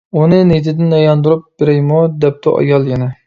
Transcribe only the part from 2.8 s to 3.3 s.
يەنە.